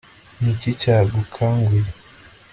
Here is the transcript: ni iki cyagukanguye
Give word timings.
ni 0.41 0.49
iki 0.53 0.69
cyagukanguye 0.81 1.89